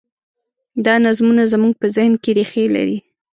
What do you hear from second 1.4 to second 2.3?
زموږ په ذهن